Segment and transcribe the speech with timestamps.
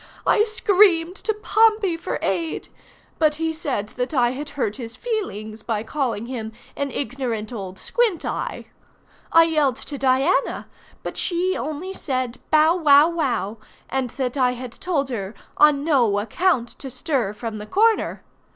[0.25, 2.69] I screamed to Pompey for aid;
[3.19, 7.77] but he said that I had hurt his feelings by calling him "an ignorant old
[7.77, 8.65] squint eye."
[9.31, 10.67] I yelled to Diana;
[11.03, 13.57] but she only said "bow wow wow,"
[13.91, 18.23] and that I had told her "on no account to stir from the corner."